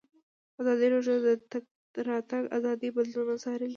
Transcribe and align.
ازادي 0.59 0.85
راډیو 0.93 1.17
د 1.25 1.27
د 1.37 1.41
تګ 1.51 1.63
راتګ 2.09 2.43
ازادي 2.57 2.89
بدلونونه 2.95 3.35
څارلي. 3.43 3.69